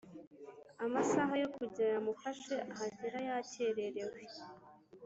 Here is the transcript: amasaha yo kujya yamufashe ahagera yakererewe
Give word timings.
amasaha 0.85 1.33
yo 1.41 1.49
kujya 1.55 1.85
yamufashe 1.93 2.55
ahagera 2.73 3.17
yakererewe 3.27 4.19